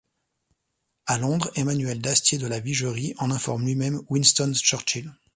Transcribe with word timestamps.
À 1.05 1.19
Londres, 1.19 1.51
Emmanuel 1.53 2.01
d'Astier 2.01 2.39
de 2.39 2.47
La 2.47 2.59
Vigerie 2.59 3.13
en 3.19 3.29
informe 3.29 3.65
lui-même 3.67 4.01
Winston 4.09 4.51
Churchill. 4.55 5.13